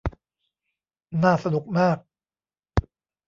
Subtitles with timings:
[1.23, 1.97] น่าสนุกมาก